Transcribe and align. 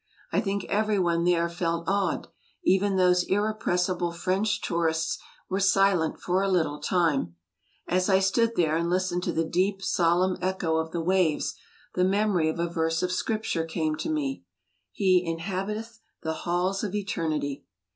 I 0.31 0.41
think 0.41 0.63
every 0.63 0.97
one 0.97 1.25
there 1.25 1.47
felt 1.47 1.87
awed; 1.87 2.27
even 2.63 2.95
those 2.95 3.21
irrepressible 3.25 4.11
French 4.11 4.59
tourists 4.61 5.19
were 5.47 5.59
silent 5.59 6.19
for 6.19 6.41
a 6.41 6.49
little 6.49 6.79
time. 6.79 7.35
As 7.87 8.09
I 8.09 8.15
s»x>d 8.17 8.53
there 8.55 8.75
and 8.75 8.89
listened 8.89 9.21
to 9.25 9.31
the 9.31 9.43
deep, 9.45 9.83
solemn 9.83 10.39
echo 10.41 10.77
of 10.77 10.89
the 10.91 11.01
waves 11.03 11.53
the 11.93 12.03
memory 12.03 12.49
of 12.49 12.57
a 12.57 12.67
verse 12.67 13.03
of 13.03 13.11
Scripture 13.11 13.63
came 13.63 13.93
to 13.97 14.09
me 14.09 14.43
"He 14.91 15.23
inhabiteth 15.23 15.99
the 16.23 16.33
halls 16.33 16.83
of 16.83 16.95
eternity." 16.95 17.65